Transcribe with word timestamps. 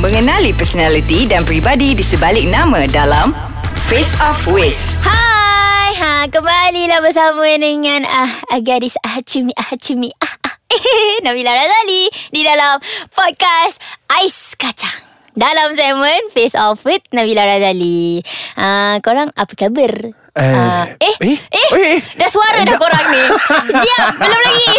Mengenali 0.00 0.56
personaliti 0.56 1.28
dan 1.28 1.44
pribadi 1.44 1.92
di 1.92 2.00
sebalik 2.00 2.48
nama 2.48 2.88
dalam 2.88 3.36
Face 3.84 4.16
Off 4.16 4.48
With. 4.48 4.72
Hai, 5.04 5.92
ha 5.92 6.24
kembali 6.24 6.88
lah 6.88 7.04
bersama 7.04 7.44
dengan 7.44 8.08
ah, 8.08 8.32
ah 8.48 8.60
gadis 8.64 8.96
ah 9.04 9.20
cumi 9.20 9.52
ah 9.60 9.68
cumi 9.76 10.08
ah, 10.24 10.34
ah. 10.48 10.56
Nabila 11.28 11.52
Razali 11.52 12.08
di 12.32 12.40
dalam 12.40 12.80
podcast 13.12 13.76
Ais 14.08 14.56
Kacang. 14.56 15.04
Dalam 15.36 15.76
segmen 15.76 16.32
Face 16.32 16.56
Off 16.56 16.80
with 16.88 17.04
Nabila 17.12 17.44
Razali. 17.44 18.24
Ah, 18.56 18.96
korang 19.04 19.28
apa 19.36 19.52
khabar? 19.52 20.16
Eh, 20.32 20.40
Ah, 20.40 20.88
eh, 20.96 21.16
eh, 21.26 21.36
eh, 21.36 21.68
eh, 21.76 21.98
dah 22.16 22.30
suara 22.32 22.64
dah 22.64 22.80
korang 22.80 23.04
ni. 23.12 23.24
Diam, 23.84 24.06
belum 24.16 24.40
lagi. 24.48 24.72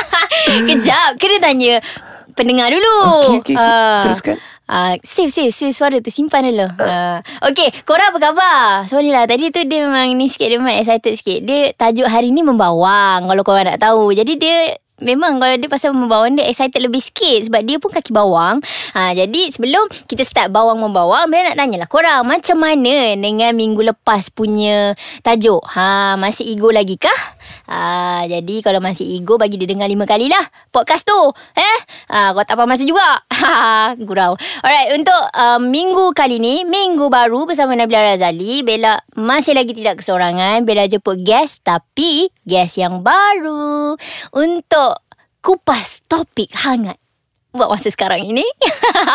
Kejap, 0.72 1.20
kena 1.20 1.36
tanya 1.44 1.82
pendengar 2.36 2.68
dulu. 2.68 2.96
Okey, 3.40 3.40
okey, 3.40 3.54
okey. 3.54 3.56
Ah. 3.56 4.04
Teruskan. 4.04 4.36
Uh, 4.66 4.98
save, 5.06 5.30
save, 5.30 5.54
save 5.54 5.70
suara 5.70 6.02
tu 6.02 6.10
Simpan 6.10 6.42
dulu 6.42 6.66
uh, 6.66 7.22
Okay 7.38 7.70
Korang 7.86 8.10
apa 8.10 8.18
khabar 8.18 8.62
Sorry 8.90 9.14
lah 9.14 9.22
Tadi 9.22 9.54
tu 9.54 9.62
dia 9.62 9.86
memang 9.86 10.10
Ni 10.18 10.26
sikit 10.26 10.50
dia 10.50 10.58
memang 10.58 10.74
excited 10.74 11.14
sikit 11.14 11.38
Dia 11.46 11.70
tajuk 11.70 12.02
hari 12.02 12.34
ni 12.34 12.42
Membawang 12.42 13.30
Kalau 13.30 13.46
korang 13.46 13.70
nak 13.70 13.78
tahu 13.78 14.10
Jadi 14.10 14.34
dia 14.34 14.74
Memang 14.96 15.36
kalau 15.36 15.60
dia 15.60 15.68
pasal 15.68 15.92
membawang 15.92 16.40
Dia 16.40 16.48
excited 16.48 16.80
lebih 16.80 17.04
sikit 17.04 17.52
Sebab 17.52 17.60
dia 17.68 17.76
pun 17.76 17.92
kaki 17.92 18.16
bawang. 18.16 18.64
Ha, 18.96 19.12
Jadi 19.12 19.52
sebelum 19.52 19.92
Kita 20.08 20.24
start 20.24 20.48
bawang 20.48 20.80
membawang 20.80 21.28
Bila 21.28 21.52
nak 21.52 21.60
tanyalah 21.60 21.88
Korang 21.88 22.24
macam 22.24 22.56
mana 22.56 23.12
Dengan 23.12 23.52
minggu 23.52 23.84
lepas 23.84 24.32
punya 24.32 24.96
Tajuk? 25.20 25.60
Ha, 25.76 26.16
Masih 26.16 26.48
ego 26.48 26.72
lagi 26.72 26.96
kah? 26.96 27.20
Ha, 27.68 28.24
Jadi 28.24 28.64
kalau 28.64 28.80
masih 28.80 29.04
ego 29.20 29.36
Bagi 29.36 29.60
dia 29.60 29.68
dengar 29.68 29.84
lima 29.84 30.08
kali 30.08 30.32
lah 30.32 30.44
Podcast 30.72 31.04
tu. 31.04 31.20
Eh? 31.52 31.78
Ha, 32.16 32.32
Kau 32.32 32.44
tak 32.48 32.56
apa 32.56 32.64
masa 32.64 32.88
juga? 32.88 33.04
Gurau. 34.08 34.32
Alright 34.64 34.96
Untuk 34.96 35.22
um, 35.36 35.68
minggu 35.68 36.16
kali 36.16 36.40
ni 36.40 36.64
Minggu 36.64 37.12
baru 37.12 37.44
Bersama 37.44 37.76
Nabila 37.76 38.16
Razali 38.16 38.64
Bella 38.64 38.96
masih 39.12 39.52
lagi 39.52 39.76
tidak 39.76 40.00
kesorangan 40.00 40.64
Bella 40.64 40.88
jemput 40.88 41.20
guest 41.20 41.60
Tapi 41.60 42.32
Guest 42.48 42.80
yang 42.80 43.04
baru 43.04 43.98
Untuk 44.36 45.00
Kupas 45.40 46.04
topik 46.04 46.52
hangat 46.52 47.00
buat 47.56 47.72
masa 47.72 47.88
sekarang 47.88 48.20
ini. 48.20 48.44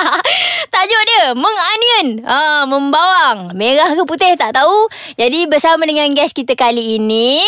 Tajuk 0.74 1.02
dia 1.06 1.38
Mengonion. 1.38 2.26
Ha, 2.26 2.66
membawang. 2.66 3.54
Merah 3.54 3.94
ke 3.94 4.02
putih 4.10 4.34
tak 4.34 4.58
tahu. 4.58 4.90
Jadi 5.22 5.46
bersama 5.46 5.86
dengan 5.86 6.10
guest 6.18 6.34
kita 6.34 6.58
kali 6.58 6.98
ini 6.98 7.46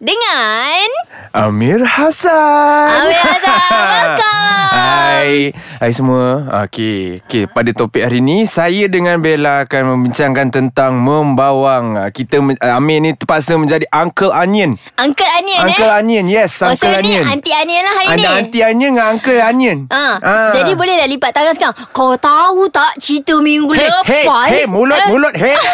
dengan 0.00 0.88
Amir 1.36 1.84
Hassan. 1.84 3.12
Amir 3.12 3.20
Hassan. 3.20 4.15
Hai. 5.36 5.52
Hai 5.76 5.92
semua. 5.92 6.48
Okey, 6.64 7.20
okey 7.20 7.44
pada 7.44 7.68
topik 7.76 8.00
hari 8.00 8.24
ni 8.24 8.48
saya 8.48 8.88
dengan 8.88 9.20
Bella 9.20 9.68
akan 9.68 9.92
membincangkan 9.92 10.48
tentang 10.48 10.96
membawang. 10.96 12.00
Ah, 12.00 12.08
Kita 12.08 12.40
ah, 12.56 12.80
Amir 12.80 13.04
ni 13.04 13.12
terpaksa 13.12 13.60
menjadi 13.60 13.84
Uncle 13.92 14.32
Onion. 14.32 14.80
Uncle 14.96 15.28
Onion 15.36 15.60
Uncle 15.68 15.92
eh. 15.92 15.98
Onion. 16.00 16.24
Yes, 16.26 16.56
Oh, 16.56 16.72
so 16.72 16.88
Uncle 16.88 17.04
ni 17.04 17.20
Onion. 17.20 17.24
Aunty 17.28 17.52
Onion 17.52 17.82
lah 17.84 17.94
hari 17.94 18.06
ni. 18.08 18.12
Ada 18.16 18.28
Aunty 18.32 18.60
Onion 18.64 18.90
dengan 18.96 19.08
Uncle 19.12 19.40
Onion. 19.44 19.78
Ha, 19.92 20.04
Ah. 20.24 20.50
Jadi 20.56 20.72
boleh 20.72 20.96
lah 20.96 21.04
lipat 21.06 21.30
tangan 21.36 21.52
sekarang 21.52 21.76
Kau 21.92 22.16
tahu 22.16 22.72
tak 22.72 22.96
Cerita 22.96 23.36
minggu 23.36 23.76
Hey, 23.76 23.92
hey, 24.08 24.24
lepas 24.24 24.46
hey, 24.48 24.64
mulut, 24.64 24.96
Eh, 24.96 25.06
mulut, 25.12 25.34
hey. 25.36 25.56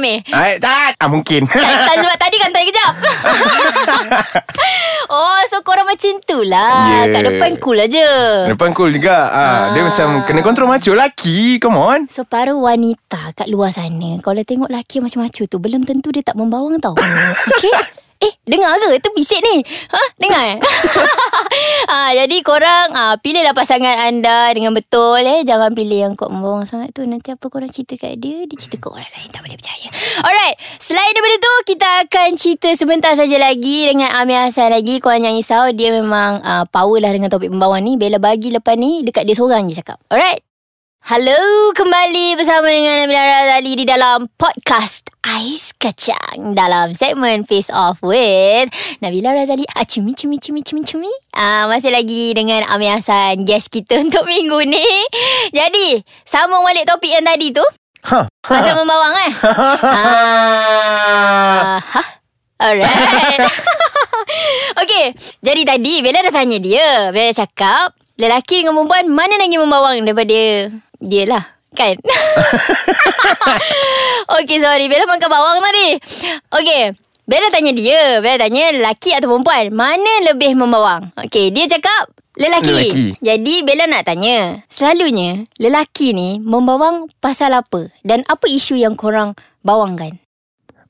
Amir. 0.00 0.24
Ay, 0.32 0.56
tak 0.56 0.96
ah, 0.96 1.06
Mungkin 1.06 1.44
Tak, 1.44 1.60
tak 1.60 1.96
sebab 2.02 2.16
tadi 2.16 2.36
kan 2.40 2.48
tanya 2.48 2.66
kejap. 2.66 2.92
oh, 5.12 5.40
so 5.46 5.60
korang 5.60 5.84
macam 5.84 6.16
tu 6.24 6.40
lah. 6.40 7.04
Yeah. 7.04 7.12
Kat 7.12 7.22
depan 7.28 7.50
cool 7.60 7.76
aja. 7.76 8.08
Depan 8.48 8.72
cool 8.72 8.90
juga 8.90 9.28
ah, 9.28 9.62
Dia 9.70 9.82
Ah. 9.82 9.86
macam 9.92 10.08
Kena 10.24 10.40
kontrol 10.40 10.66
macho 10.66 10.96
Laki 10.96 11.60
Come 11.60 11.76
on 11.76 12.00
So 12.08 12.24
para 12.24 12.56
wanita 12.56 13.36
kat 13.36 13.46
luar 13.46 13.70
sana 13.70 14.16
Kalau 14.22 14.40
tengok 14.40 14.70
lelaki 14.70 14.98
yang 14.98 15.06
macam-macam 15.06 15.42
tu 15.44 15.56
Belum 15.60 15.82
tentu 15.84 16.08
dia 16.08 16.24
tak 16.24 16.38
membawang 16.38 16.80
tau 16.80 16.96
Okay 17.52 17.74
Eh 18.20 18.32
dengar 18.44 18.76
ke? 18.76 19.00
Tu 19.00 19.10
bisik 19.16 19.40
ni. 19.40 19.64
Ha 19.64 20.00
dengar 20.20 20.42
eh? 20.52 20.58
Ha, 21.88 22.12
Jadi 22.20 22.44
korang 22.44 22.92
ha, 22.92 23.16
Pilihlah 23.16 23.56
pasangan 23.56 23.96
anda 23.96 24.52
Dengan 24.52 24.76
betul 24.76 25.24
eh. 25.24 25.40
Jangan 25.40 25.72
pilih 25.72 26.04
yang 26.04 26.12
kuat 26.12 26.28
membawang 26.28 26.68
sangat 26.68 26.92
tu. 26.92 27.08
Nanti 27.08 27.32
apa 27.32 27.48
korang 27.48 27.72
cerita 27.72 27.96
kat 27.96 28.20
dia? 28.20 28.44
Dia 28.44 28.56
cerita 28.60 28.76
kat 28.76 28.92
orang 28.92 29.08
lain. 29.16 29.28
Tak 29.32 29.40
boleh 29.40 29.56
percaya. 29.56 29.88
Alright. 30.20 30.56
Selain 30.76 31.12
daripada 31.16 31.36
tu 31.40 31.54
Kita 31.72 31.88
akan 32.04 32.28
cerita 32.36 32.68
sebentar 32.76 33.16
saja 33.16 33.36
lagi 33.40 33.88
Dengan 33.88 34.12
Amir 34.12 34.44
Hassan 34.44 34.68
lagi. 34.68 35.00
Korang 35.00 35.24
jangan 35.24 35.40
risau 35.40 35.64
Dia 35.72 35.88
memang 35.96 36.44
uh, 36.44 36.64
power 36.68 37.00
lah 37.00 37.16
dengan 37.16 37.32
topik 37.32 37.48
membawang 37.48 37.80
ni. 37.80 37.96
Bella 37.96 38.20
bagi 38.20 38.52
lepas 38.52 38.76
ni 38.76 39.00
Dekat 39.00 39.24
dia 39.24 39.32
seorang 39.32 39.64
je 39.72 39.80
cakap. 39.80 39.96
Alright 40.12 40.49
Hello, 41.00 41.72
kembali 41.72 42.36
bersama 42.36 42.68
dengan 42.68 43.00
Nabila 43.00 43.24
Razali 43.24 43.72
di 43.72 43.88
dalam 43.88 44.28
podcast 44.36 45.08
Ais 45.24 45.72
Kacang 45.72 46.52
dalam 46.52 46.92
segmen 46.92 47.48
Face 47.48 47.72
Off 47.72 48.04
with 48.04 48.68
Nabila 49.00 49.32
Razali. 49.32 49.64
Ah, 49.72 49.88
cumi, 49.88 50.12
cumi, 50.12 50.36
cumi, 50.36 50.60
cumi, 50.60 50.84
cumi. 50.84 51.08
Ah, 51.32 51.64
masih 51.72 51.88
lagi 51.88 52.36
dengan 52.36 52.68
Amir 52.68 53.00
Hassan, 53.00 53.48
guest 53.48 53.72
kita 53.72 53.96
untuk 54.04 54.28
minggu 54.28 54.60
ni. 54.68 54.84
Jadi, 55.56 56.04
sambung 56.28 56.60
balik 56.68 56.84
topik 56.84 57.16
yang 57.16 57.24
tadi 57.24 57.48
tu. 57.48 57.64
Ha, 58.04 58.28
Pasal 58.44 58.76
membawang 58.76 59.14
eh. 59.24 59.32
ah, 59.96 61.80
ha. 61.80 62.02
Alright. 62.60 63.40
okay, 64.84 65.16
jadi 65.40 65.64
tadi 65.64 66.04
Bella 66.04 66.28
dah 66.28 66.34
tanya 66.44 66.60
dia. 66.60 67.08
Bella 67.08 67.32
cakap, 67.32 67.96
lelaki 68.20 68.60
dengan 68.60 68.76
perempuan 68.76 69.08
mana 69.08 69.40
lagi 69.40 69.56
membawang 69.56 70.04
daripada 70.04 70.68
dia 71.00 71.24
lah. 71.26 71.44
Kan? 71.74 71.96
okay, 74.38 74.58
sorry. 74.60 74.86
Bella 74.86 75.06
makan 75.08 75.28
bawang 75.30 75.58
tadi. 75.64 75.88
Okay. 76.52 76.94
Bella 77.24 77.48
tanya 77.50 77.72
dia. 77.74 78.18
Bella 78.22 78.36
tanya 78.46 78.74
lelaki 78.74 79.16
atau 79.16 79.32
perempuan. 79.32 79.70
Mana 79.74 80.30
lebih 80.30 80.54
membawang? 80.58 81.14
Okay, 81.16 81.50
dia 81.50 81.66
cakap 81.70 82.10
Lelaki. 82.38 82.72
Lelaki. 82.72 83.06
Jadi 83.20 83.54
Bella 83.66 83.84
nak 83.90 84.06
tanya. 84.06 84.62
Selalunya 84.70 85.44
lelaki 85.58 86.14
ni 86.14 86.38
membawang 86.38 87.10
pasal 87.18 87.52
apa? 87.52 87.90
Dan 88.06 88.22
apa 88.30 88.46
isu 88.46 88.78
yang 88.78 88.94
korang 88.94 89.34
bawangkan? 89.66 90.16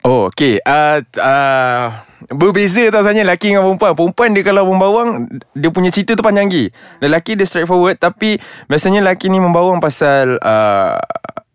Oh 0.00 0.32
okay 0.32 0.56
uh, 0.64 1.04
uh, 1.20 1.84
Berbeza 2.32 2.88
tau 2.88 3.04
sebenarnya 3.04 3.28
Lelaki 3.28 3.52
dengan 3.52 3.68
perempuan. 3.68 3.92
Perempuan 3.92 4.28
dia 4.32 4.44
kalau 4.44 4.64
membawang 4.68 5.28
Dia 5.52 5.68
punya 5.68 5.92
cerita 5.92 6.16
tu 6.16 6.24
panjang 6.24 6.48
lagi. 6.48 6.72
Lelaki 7.04 7.36
dia 7.36 7.44
straightforward 7.44 8.00
Tapi 8.00 8.40
Biasanya 8.64 9.04
lelaki 9.04 9.28
ni 9.28 9.36
membawang 9.36 9.76
pasal 9.80 10.40
uh, 10.40 10.96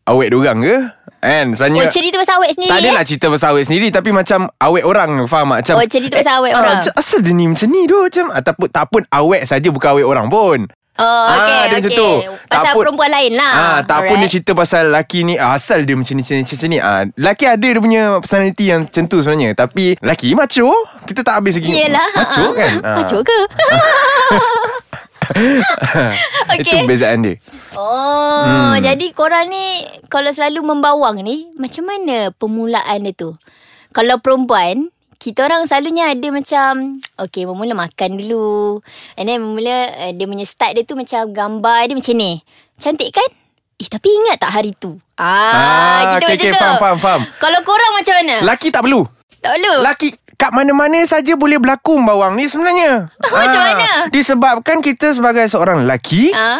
Awet 0.06 0.30
dorang 0.30 0.62
ke? 0.62 0.77
Kan? 1.25 1.57
Sebenarnya 1.57 1.89
Oh 1.89 1.89
cerita 1.89 2.15
pasal 2.21 2.36
awet 2.38 2.51
sendiri 2.53 2.69
Tak 2.69 2.77
adalah 2.86 3.01
eh? 3.01 3.07
cerita 3.09 3.25
pasal 3.33 3.50
awet 3.57 3.65
sendiri 3.65 3.88
Tapi 3.89 4.09
macam 4.13 4.39
Awet 4.62 4.83
orang 4.86 5.12
Faham 5.25 5.47
tak? 5.50 5.57
Macam 5.65 5.74
Oh, 5.81 5.88
cerita 5.89 6.13
pasal 6.21 6.33
awet 6.45 6.53
ah, 6.53 6.62
orang. 6.62 6.77
Asal 6.94 7.19
dia 7.25 7.33
ni 7.33 7.45
macam 7.50 7.68
ni 7.74 7.81
tu 7.89 7.97
Macam 7.97 8.25
Ataupun 8.30 8.68
tak 8.69 8.86
pun 8.94 9.01
Awet 9.09 9.42
saja 9.50 9.68
Bukan 9.74 9.89
awet 9.97 10.06
orang 10.06 10.30
pun 10.30 10.69
Oh 10.95 11.03
Ah, 11.03 11.36
okay, 11.36 11.59
dia 11.62 11.75
macam 11.75 11.92
okay. 11.92 12.00
tu. 12.00 12.12
Tak 12.45 12.56
Pasal 12.56 12.71
pun- 12.71 12.81
perempuan 12.81 13.12
lain 13.12 13.31
lah 13.36 13.51
Ah, 13.51 13.80
tak 13.81 14.00
pun 14.01 14.15
dia 14.15 14.15
Alright. 14.18 14.31
cerita 14.31 14.51
pasal 14.53 14.81
lelaki 14.88 15.19
ni 15.21 15.36
ah, 15.36 15.51
asal 15.51 15.83
dia 15.83 15.92
macam 15.92 16.13
ni 16.13 16.24
macam 16.24 16.36
ni 16.36 16.44
macam 16.45 16.69
ni. 16.69 16.80
Ah, 16.80 17.01
lelaki 17.12 17.44
ada 17.45 17.68
dia 17.68 17.81
punya 17.81 18.01
personality 18.15 18.65
yang 18.65 18.81
macam 18.86 19.03
tu 19.06 19.18
sebenarnya. 19.19 19.50
Tapi 19.53 19.86
lelaki 19.97 20.27
macho. 20.31 20.71
Kita 21.03 21.19
tak 21.21 21.36
habis 21.38 21.59
lagi. 21.59 21.68
Yelah 21.69 22.09
Macho 22.13 22.44
ah. 22.44 22.51
kan? 22.53 22.74
Ah. 22.80 22.95
Macho 22.97 23.18
ke? 23.19 23.38
Itu 26.56 26.63
okay. 26.63 26.80
perbezaan 26.80 27.19
dia. 27.21 27.36
Oh, 27.74 28.45
Hmm. 28.45 28.77
jadi 28.80 29.06
korang 29.12 29.50
ni 29.50 29.81
kalau 30.06 30.30
selalu 30.30 30.63
membawang 30.63 31.19
ni, 31.19 31.50
macam 31.56 31.83
mana 31.83 32.30
permulaan 32.31 33.00
dia 33.01 33.12
tu? 33.12 33.33
Kalau 33.89 34.15
perempuan, 34.18 34.92
kita 35.25 35.50
orang 35.50 35.66
selalunya 35.66 36.13
ada 36.13 36.27
macam 36.30 37.01
Okay 37.18 37.50
mula 37.50 37.74
makan 37.74 38.22
dulu 38.22 38.77
And 39.18 39.25
then 39.25 39.42
mula 39.42 39.89
uh, 39.89 40.12
Dia 40.13 40.30
punya 40.30 40.45
start 40.45 40.77
dia 40.77 40.86
tu 40.86 40.94
Macam 40.94 41.25
gambar 41.33 41.89
dia 41.89 41.98
macam 41.98 42.13
ni 42.13 42.45
Cantik 42.77 43.10
kan? 43.10 43.25
Eh 43.75 43.89
tapi 43.89 44.07
ingat 44.07 44.38
tak 44.39 44.51
hari 44.54 44.72
tu? 44.77 44.95
Ah, 45.19 46.16
kita 46.16 46.31
okay, 46.31 46.36
macam 46.36 46.48
okay, 46.48 46.51
tu 46.51 46.60
faham, 46.60 46.75
faham, 46.80 46.98
faham. 47.00 47.22
Kalau 47.44 47.60
korang 47.68 47.92
macam 47.92 48.13
mana? 48.24 48.36
Lelaki 48.44 48.68
tak 48.72 48.88
perlu. 48.88 49.04
tak 49.44 49.51
perlu 49.60 49.74
Lelaki 49.83 50.07
kat 50.36 50.51
mana-mana 50.51 51.00
saja 51.07 51.33
boleh 51.39 51.60
berlaku 51.60 51.95
bawang 52.04 52.36
ni 52.36 52.51
sebenarnya. 52.51 53.07
Macam 53.31 53.60
Ah, 53.60 53.71
mana? 53.71 53.92
Disebabkan 54.12 54.83
kita 54.83 55.16
sebagai 55.16 55.48
seorang 55.48 55.88
lelaki, 55.88 56.36
Ah, 56.36 56.60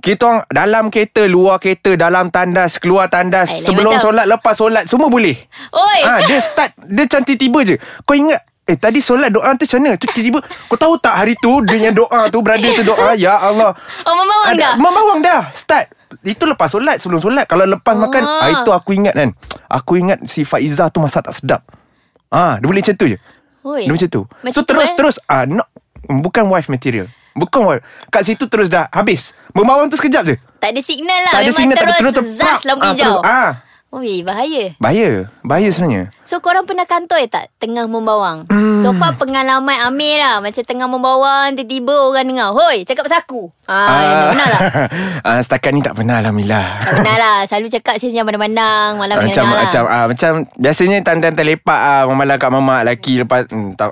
kita 0.00 0.22
orang 0.22 0.42
dalam 0.46 0.84
kereta, 0.88 1.22
luar 1.24 1.56
kereta, 1.56 1.94
dalam 1.94 2.28
tandas, 2.28 2.76
keluar 2.76 3.06
tandas, 3.06 3.52
Ay, 3.52 3.62
sebelum 3.62 3.94
macam. 3.94 4.04
solat, 4.10 4.26
lepas 4.26 4.54
solat, 4.56 4.84
semua 4.84 5.06
boleh. 5.06 5.36
Oi. 5.70 6.00
Ah, 6.02 6.24
dia 6.24 6.40
start 6.42 6.74
Dia 6.82 7.04
macam 7.04 7.20
tiba-tiba 7.22 7.58
je. 7.62 7.76
Kau 8.02 8.12
ingat? 8.12 8.40
Eh 8.64 8.74
tadi 8.74 8.98
solat 8.98 9.28
doa 9.28 9.50
tu 9.54 9.66
macam 9.66 9.78
mana? 9.82 9.98
Tu 9.98 10.06
tiba-tiba 10.06 10.38
Kau 10.70 10.78
tahu 10.78 10.94
tak 10.96 11.18
hari 11.18 11.34
tu 11.34 11.58
Dia 11.60 11.90
doa 11.90 12.30
tu 12.30 12.38
Brother 12.38 12.70
tu 12.70 12.86
doa? 12.86 13.18
Ya 13.18 13.34
Allah. 13.34 13.74
Oh 14.06 14.14
membawang 14.14 14.54
dah? 14.54 14.72
Membawang 14.78 15.20
dah. 15.20 15.50
Start. 15.52 15.90
Itu 16.22 16.46
lepas 16.46 16.70
solat 16.70 17.02
Sebelum 17.02 17.18
solat. 17.18 17.44
Kalau 17.44 17.66
lepas 17.66 17.98
Oh. 17.98 18.06
makan 18.06 18.22
ah, 18.22 18.46
Itu 18.52 18.70
aku 18.70 18.94
ingat 18.94 19.18
kan? 19.18 19.34
Aku 19.66 19.98
ingat 19.98 20.22
si 20.24 20.46
Faizah 20.46 20.86
tu 20.86 21.02
masak 21.02 21.26
tak 21.26 21.34
sedap. 21.34 21.60
Ah, 22.30 22.62
Dia 22.62 22.66
boleh 22.66 22.78
macam 22.78 22.94
tu 22.94 23.06
je. 23.10 23.18
Oi. 23.66 23.82
Dia 23.84 23.92
macam 23.92 24.08
tu. 24.08 24.22
Macam 24.38 24.54
So 24.54 24.62
tu, 24.62 24.70
terus 24.70 24.86
eh? 24.86 24.94
terus. 24.94 25.16
Ah, 25.26 25.44
no, 25.44 25.66
Bukan 26.06 26.46
wife 26.46 26.70
material 26.70 27.10
Bukan 27.34 27.60
wife 27.66 27.82
Kat 28.10 28.22
situ 28.26 28.46
terus 28.50 28.66
dah 28.66 28.90
habis. 28.90 29.32
Membawang 29.54 29.90
tu 29.90 29.96
sekejap 29.98 30.22
je. 30.26 30.36
Tak 30.60 30.76
ada 30.76 30.80
signal 30.82 31.20
lah. 31.26 31.32
Tak 31.32 31.40
ada 31.40 31.50
Memang 31.50 31.58
signal 31.58 31.76
tak 31.76 31.86
ada 31.86 31.94
terus, 31.96 32.14
terus 32.14 32.28
zas 32.36 32.60
lampu 32.68 32.84
ah, 32.84 32.92
hijau. 32.92 33.18
terus, 33.18 33.26
ah, 33.26 33.50
Ui 33.90 34.22
bahaya. 34.22 34.70
Bahaya. 34.78 35.26
Bahaya 35.42 35.66
sebenarnya. 35.74 36.14
So 36.22 36.38
korang 36.38 36.62
pernah 36.62 36.86
kantoi 36.86 37.26
tak? 37.26 37.50
Tengah 37.58 37.90
membawang. 37.90 38.46
Hmm. 38.46 38.78
So 38.78 38.94
far 38.94 39.18
pengalaman 39.18 39.82
Amir 39.82 40.22
lah. 40.22 40.38
Macam 40.38 40.62
tengah 40.62 40.86
membawang 40.86 41.58
Tiba-tiba 41.58 41.90
orang 42.06 42.22
dengar 42.22 42.54
Hoi 42.54 42.86
cakap 42.86 43.10
pasal 43.10 43.18
aku. 43.18 43.50
Ah, 43.66 43.74
ah. 43.74 44.22
Pernah 44.30 44.46
tak 44.46 44.62
ah, 45.26 45.38
Setakat 45.42 45.70
ni 45.74 45.82
tak 45.82 45.98
pernah 45.98 46.22
Alhamdulillah 46.22 46.66
Tak 46.86 46.94
pernah 47.02 47.16
lah. 47.18 47.38
Selalu 47.50 47.66
cakap 47.66 47.94
Saya 47.98 48.14
jangan 48.14 48.26
pandang-pandang. 48.30 48.90
Malam 48.94 49.14
macam 49.26 49.26
dengar 49.42 49.50
lah. 49.50 49.62
macam 49.66 49.82
ah, 49.90 50.06
macam 50.06 50.30
biasanya 50.54 50.96
tan-tan 51.02 51.34
terlepak 51.34 51.80
ah 51.82 52.02
memalah 52.06 52.36
kat 52.38 52.50
mamak 52.54 52.80
lelaki 52.86 53.26
lepas 53.26 53.50
hmm, 53.50 53.74
tak 53.74 53.90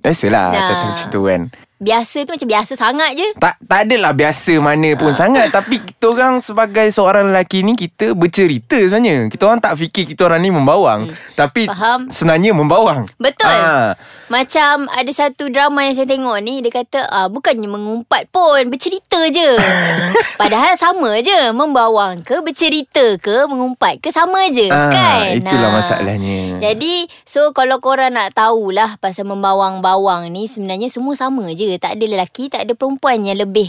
biasalah 0.00 0.46
Nah. 0.56 0.68
nah. 0.72 0.96
situ 0.96 1.20
kan. 1.20 1.52
Biasa 1.78 2.22
tu 2.22 2.34
macam 2.34 2.48
biasa 2.48 2.72
sangat 2.74 3.14
je 3.14 3.26
Tak 3.36 3.54
tak 3.62 3.86
adalah 3.86 4.10
biasa 4.10 4.58
mana 4.58 4.92
pun 4.92 5.12
sangat 5.12 5.46
tapi 5.48 5.78
kita 5.80 6.10
orang 6.10 6.38
sebagai 6.38 6.86
seorang 6.88 7.30
lelaki 7.30 7.62
ni 7.62 7.72
kita 7.72 8.12
bercerita 8.12 8.74
sebenarnya. 8.74 9.26
Kita 9.28 9.42
orang 9.44 9.58
tak 9.58 9.74
fikir 9.76 10.04
kita 10.08 10.24
orang 10.24 10.40
ni 10.40 10.50
membawang 10.50 11.06
tapi 11.34 11.60
Hmm. 11.60 11.72
Faham. 11.72 12.00
sebenarnya 12.08 12.50
membawang. 12.50 13.06
Betul 13.16 13.46
Ah. 13.48 13.94
Macam 14.28 14.88
ada 14.88 15.08
satu 15.08 15.48
drama 15.48 15.80
yang 15.80 15.94
saya 15.94 16.04
tengok 16.04 16.36
ni 16.38 16.60
Dia 16.60 16.72
kata 16.74 17.00
ah, 17.02 17.26
Bukannya 17.26 17.64
mengumpat 17.64 18.28
pun 18.28 18.60
Bercerita 18.66 19.24
je 19.24 19.56
Padahal 20.40 20.76
sama 20.76 21.16
je 21.16 21.32
Membawang 21.50 22.20
ke 22.20 22.40
Bercerita 22.40 23.16
ke 23.16 23.46
Mengumpat 23.46 23.98
ke 23.98 24.10
Sama 24.10 24.44
je 24.48 24.68
Ah, 24.68 24.90
Kan 24.90 25.38
itulah 25.38 25.70
Ah. 25.70 25.74
masalahnya. 25.74 26.60
Jadi 26.60 27.08
So 27.24 27.50
kalau 27.50 27.78
korang 27.78 28.12
nak 28.12 28.32
tahulah 28.32 28.96
Pasal 28.98 29.24
membawang-bawang 29.24 30.28
ni 30.28 30.44
Sebenarnya 30.44 30.88
semua 30.88 31.14
sama 31.14 31.48
je 31.50 31.67
Tak 31.76 32.00
ada 32.00 32.04
lelaki 32.08 32.48
Tak 32.48 32.64
ada 32.64 32.72
perempuan 32.72 33.20
yang 33.28 33.44
lebih 33.44 33.68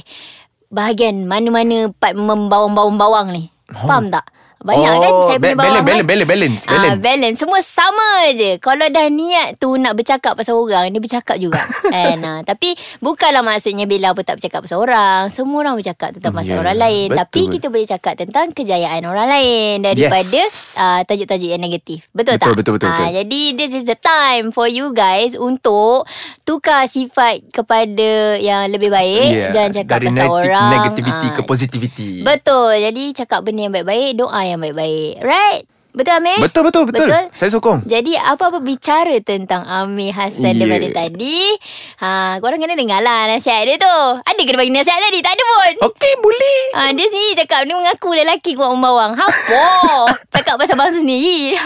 Bahagian 0.72 1.28
mana-mana 1.28 1.92
Part 1.92 2.16
membawang-bawang 2.16 3.36
ni 3.36 3.52
Faham 3.68 4.08
tak? 4.08 4.24
Banyak 4.60 4.92
oh, 4.92 5.00
kan 5.00 5.12
saya 5.26 5.38
punya 5.38 5.56
ba- 5.56 5.62
bawang 5.62 5.72
balance, 5.72 5.80
kan? 5.80 5.88
balance, 5.88 6.04
balance, 6.04 6.28
balance, 6.28 6.62
Ah, 6.62 6.74
balance. 6.74 7.00
balance. 7.02 7.38
Semua 7.38 7.60
sama 7.62 8.10
je. 8.34 8.52
Kalau 8.58 8.86
dah 8.86 9.08
niat 9.10 9.48
tu 9.56 9.72
nak 9.74 9.94
bercakap 9.94 10.34
pasal 10.34 10.56
orang, 10.56 10.90
dia 10.90 11.00
bercakap 11.00 11.36
juga. 11.36 11.64
kan? 11.96 12.20
Ah, 12.20 12.40
tapi 12.42 12.70
bukanlah 13.00 13.40
maksudnya 13.40 13.86
Bella 13.86 14.12
pun 14.12 14.22
tak 14.22 14.36
bercakap 14.36 14.60
pasal 14.62 14.80
orang. 14.80 15.28
Semua 15.30 15.58
orang 15.62 15.76
bercakap 15.76 16.12
tentang 16.12 16.34
pasal 16.34 16.54
Ya, 16.54 16.60
orang 16.60 16.76
lain. 16.78 17.08
betul. 17.08 17.20
Tapi 17.22 17.42
kita 17.50 17.66
boleh 17.68 17.88
cakap 17.88 18.14
tentang 18.16 18.46
kejayaan 18.52 19.00
orang 19.04 19.28
lain 19.30 19.76
daripada 19.82 20.28
Yes. 20.36 20.76
ah, 20.76 21.02
tajuk-tajuk 21.02 21.50
yang 21.50 21.62
negatif. 21.62 22.04
Betul, 22.10 22.36
Betul, 22.36 22.52
tak? 22.52 22.58
betul, 22.58 22.74
betul, 22.76 22.90
Ah, 22.90 22.96
betul. 23.00 23.16
Jadi 23.16 23.42
this 23.56 23.72
is 23.72 23.84
the 23.84 23.96
time 23.96 24.52
for 24.52 24.66
you 24.66 24.92
guys 24.92 25.34
untuk 25.34 26.04
tukar 26.44 26.84
sifat 26.84 27.48
kepada 27.50 28.10
yang 28.38 28.68
lebih 28.68 28.90
baik. 28.90 29.30
Yeah, 29.30 29.52
Jangan 29.52 29.72
cakap 29.74 29.88
Ya, 29.88 29.96
dari 29.96 30.08
pasal 30.10 30.20
negati- 30.20 30.36
orang. 30.42 30.70
negativity 30.74 31.26
Ah, 31.26 31.34
ke 31.34 31.42
positivity. 31.44 32.10
Betul. 32.22 32.72
Jadi 32.78 33.04
cakap 33.14 33.40
benda 33.42 33.62
yang 33.62 33.74
baik-baik, 33.74 34.12
doa 34.16 34.42
yang 34.50 34.60
baik-baik. 34.60 35.22
Right? 35.22 35.64
Betul 35.90 36.22
Amir? 36.22 36.38
Betul 36.38 36.62
betul 36.64 36.84
betul. 36.86 37.10
Betul? 37.10 37.24
Saya 37.34 37.50
sokong. 37.50 37.82
Jadi 37.82 38.14
apa-apa 38.14 38.62
bicara 38.62 39.18
tentang 39.22 39.66
Amir 39.66 40.14
Hassan 40.14 40.54
Yeah. 40.54 40.70
daripada 40.70 40.88
tadi 40.96 41.50
ha, 41.98 42.38
Korang 42.38 42.62
kena 42.62 42.78
dengar 42.78 43.02
lah 43.02 43.26
nasihat 43.26 43.66
dia 43.66 43.74
tu 43.76 43.90
Ada 44.22 44.38
ke 44.38 44.48
dia 44.48 44.60
bagi 44.60 44.70
nasihat 44.70 45.02
tadi? 45.02 45.18
Tak 45.18 45.34
ada 45.34 45.44
pun 45.44 45.74
Okey, 45.90 46.14
boleh. 46.22 46.62
ha, 46.78 46.94
Dia 46.94 47.04
sendiri 47.04 47.34
cakap 47.36 47.66
Dia 47.66 47.74
mengaku 47.74 48.14
lelaki 48.14 48.54
kuat 48.54 48.70
membawang 48.70 49.18
Apa? 49.18 49.66
cakap 50.38 50.62
pasal 50.62 50.78
bangsa 50.78 51.02
sendiri 51.02 51.58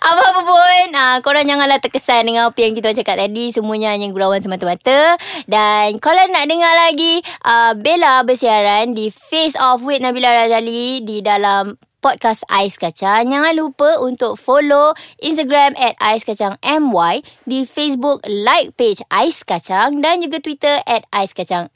Apa-apa 0.00 0.40
pun 0.42 0.86
ha, 0.96 1.20
Korang 1.20 1.44
janganlah 1.44 1.76
terkesan 1.76 2.24
Dengan 2.24 2.48
apa 2.48 2.58
yang 2.60 2.72
kita 2.72 2.96
cakap 2.96 3.20
tadi 3.20 3.52
Semuanya 3.52 3.92
hanya 3.92 4.08
gurauan 4.08 4.40
semata-mata 4.40 5.20
Dan 5.44 6.00
kalau 6.00 6.24
nak 6.32 6.48
dengar 6.48 6.72
lagi 6.88 7.20
uh, 7.44 7.76
Bella 7.76 8.24
bersiaran 8.24 8.96
Di 8.96 9.12
Face 9.12 9.60
Off 9.60 9.84
with 9.84 10.00
Nabila 10.00 10.32
Razali 10.32 11.04
Di 11.04 11.20
dalam 11.20 11.76
podcast 12.00 12.48
Ais 12.48 12.80
Kacang. 12.80 13.28
Jangan 13.28 13.52
lupa 13.54 14.00
untuk 14.00 14.40
follow 14.40 14.96
Instagram 15.20 15.76
at 15.76 15.94
Ais 16.00 16.24
Kacang 16.24 16.56
MY, 16.64 17.20
di 17.44 17.68
Facebook 17.68 18.24
like 18.24 18.72
page 18.74 19.04
Ais 19.12 19.44
Kacang 19.44 20.00
dan 20.00 20.24
juga 20.24 20.40
Twitter 20.40 20.80
at 20.88 21.04
Ais 21.12 21.36
Kacang 21.36 21.68